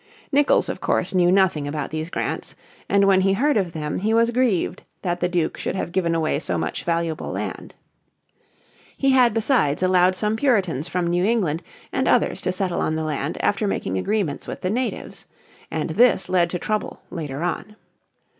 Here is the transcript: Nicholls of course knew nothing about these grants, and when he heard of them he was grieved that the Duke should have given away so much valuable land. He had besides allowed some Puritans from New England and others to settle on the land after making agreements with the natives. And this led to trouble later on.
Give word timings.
Nicholls 0.31 0.67
of 0.67 0.81
course 0.81 1.13
knew 1.13 1.31
nothing 1.31 1.67
about 1.67 1.91
these 1.91 2.09
grants, 2.09 2.55
and 2.89 3.05
when 3.05 3.21
he 3.21 3.33
heard 3.33 3.55
of 3.55 3.71
them 3.73 3.99
he 3.99 4.15
was 4.15 4.31
grieved 4.31 4.81
that 5.03 5.19
the 5.19 5.29
Duke 5.29 5.57
should 5.59 5.75
have 5.75 5.91
given 5.91 6.15
away 6.15 6.39
so 6.39 6.57
much 6.57 6.83
valuable 6.83 7.29
land. 7.29 7.75
He 8.97 9.11
had 9.11 9.31
besides 9.31 9.83
allowed 9.83 10.15
some 10.15 10.37
Puritans 10.37 10.87
from 10.87 11.05
New 11.05 11.23
England 11.23 11.61
and 11.91 12.07
others 12.07 12.41
to 12.41 12.51
settle 12.51 12.81
on 12.81 12.95
the 12.95 13.03
land 13.03 13.37
after 13.41 13.67
making 13.67 13.99
agreements 13.99 14.47
with 14.47 14.61
the 14.61 14.71
natives. 14.71 15.27
And 15.69 15.91
this 15.91 16.27
led 16.29 16.49
to 16.49 16.57
trouble 16.57 17.03
later 17.11 17.43
on. 17.43 17.75